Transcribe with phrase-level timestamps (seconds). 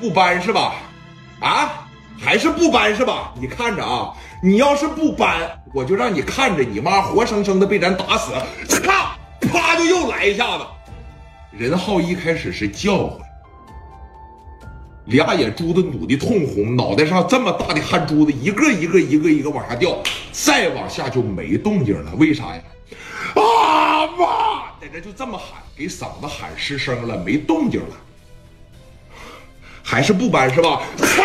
[0.00, 0.74] 不搬是吧？
[1.40, 1.88] 啊，
[2.20, 3.32] 还是不搬是吧？
[3.40, 8.32] 你看着啊，你要是不搬，我就让你看着你妈活生生的被咱打死，
[8.68, 9.10] 嚓，
[9.40, 10.64] 啪就又来一下子。
[11.50, 13.20] 任浩一开始是叫唤，
[15.06, 19.96] 俩眼珠子努的通红，脑袋上这么大的汗珠子一个一个一个一个往下掉，
[20.32, 22.12] 再往下就没动静了。
[22.16, 22.62] 为啥呀？
[23.34, 24.72] 啊妈！
[24.80, 27.96] 在这就这么喊，给嗓子喊失声了，没动静了。
[29.90, 30.82] 还是不搬是吧？
[30.98, 31.22] 操，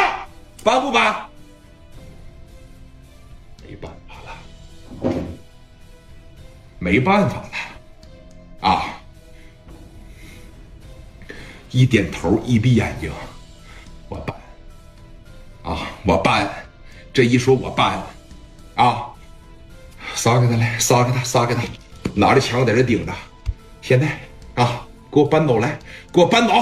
[0.64, 1.14] 搬不搬？
[3.68, 5.14] 没办法了，
[6.80, 8.86] 没办法了，啊！
[11.72, 13.12] 一点头，一闭眼睛，
[14.08, 14.34] 我搬，
[15.64, 16.50] 啊，我搬。
[17.12, 18.02] 这一说，我搬，
[18.76, 19.08] 啊，
[20.16, 21.62] 撒给他来，撒给他，撒给他，
[22.16, 23.14] 拿着枪在这顶着。
[23.82, 24.18] 现在
[24.56, 25.78] 啊，给我搬走来，
[26.14, 26.54] 给我搬走。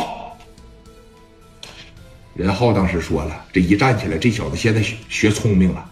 [2.33, 5.91] 任浩当时说了，这一站起来，这小子现在学聪明了，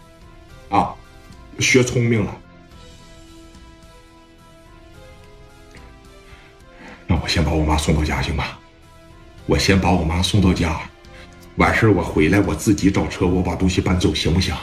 [0.69, 0.95] 啊，
[1.59, 2.37] 学聪明了。
[7.05, 8.57] 那我先把我妈送到家行吧？
[9.45, 10.79] 我先把我妈送到家，
[11.57, 14.55] 完事我回来我自己找车，我把东西搬走，行不行？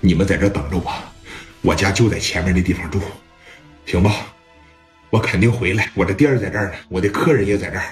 [0.00, 0.92] 你们在这等着我，
[1.62, 3.00] 我家就在前面那地方住，
[3.86, 4.14] 行吧？
[5.10, 7.84] 我肯定回来，我这店在这儿呢，我的客人也在这儿，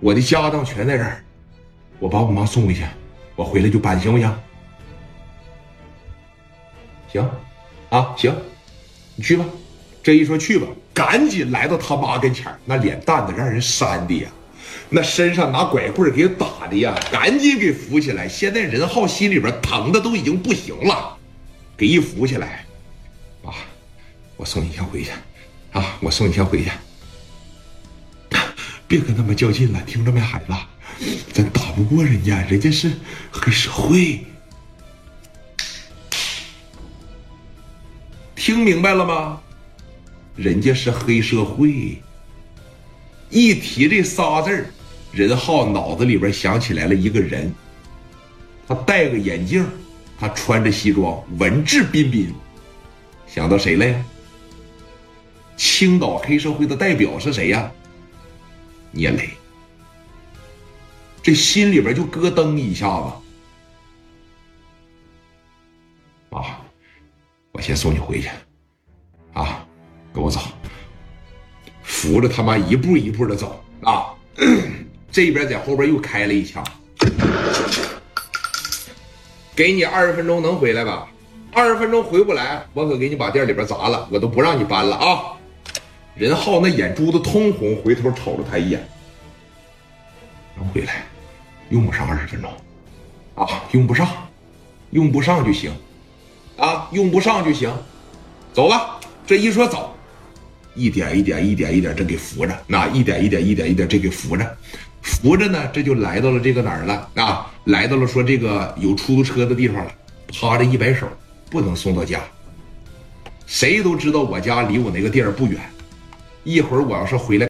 [0.00, 1.24] 我的家当全在这儿。
[2.02, 2.82] 我把我妈送回去，
[3.36, 4.34] 我回来就搬，行不行？
[7.12, 7.30] 行，
[7.90, 8.34] 啊行，
[9.14, 9.44] 你去吧。
[10.02, 14.28] 这一说去吧，赶紧来到他妈跟前那脸蛋子让人扇的呀。
[14.88, 18.26] 那身上拿拐棍给打的呀，赶紧给扶起来。
[18.28, 21.16] 现在任浩心里边疼的都已经不行了，
[21.76, 22.66] 给一扶起来，
[23.44, 23.54] 爸，
[24.36, 25.12] 我送你先回去，
[25.70, 26.70] 啊，我送你先回去，
[28.88, 30.52] 别跟他们较劲了，听着没，孩子，
[31.32, 32.92] 咱打不过人家，人家是
[33.30, 34.24] 黑社会，
[38.34, 39.40] 听明白了吗？
[40.36, 42.02] 人家是黑社会。
[43.30, 44.66] 一提这仨字儿。
[45.12, 47.52] 任浩脑子里边想起来了一个人，
[48.66, 49.66] 他戴个眼镜，
[50.18, 52.32] 他穿着西装，文质彬彬。
[53.26, 54.04] 想到谁了呀？
[55.54, 57.70] 青岛黑社会的代表是谁呀？
[58.90, 59.28] 聂磊。
[61.22, 63.12] 这心里边就咯噔一下子。
[66.36, 66.60] 啊，
[67.52, 68.28] 我先送你回去。
[69.32, 69.66] 啊，
[70.12, 70.40] 跟我走，
[71.82, 74.14] 扶着他妈一步一步的走啊。
[75.12, 76.64] 这边在后边又开了一枪，
[79.54, 81.06] 给你二十分钟能回来吧？
[81.52, 85.36] 二十分钟回不来，我可给你把店里边砸了，我都不让你搬了啊！
[86.14, 88.88] 任浩那眼珠子通红，回头瞅了他一眼，
[90.56, 91.04] 能回来，
[91.72, 92.52] 用不上二十分钟，
[93.34, 94.06] 啊，用不上，
[94.90, 95.72] 用不上就行，
[96.58, 97.72] 啊，用不上就行，
[98.52, 99.00] 走吧。
[99.26, 99.90] 这一说走，
[100.74, 104.56] 一点一点一点一点这给扶着，那一点一点一点一点这给扶着。
[105.00, 107.50] 扶着呢，这就来到了这个哪儿了啊？
[107.64, 109.90] 来到了说这个有出租车的地方了。
[110.30, 111.08] 趴着一摆手，
[111.50, 112.20] 不能送到家。
[113.46, 115.58] 谁都知道我家离我那个地儿不远，
[116.44, 117.40] 一会儿我要是回来。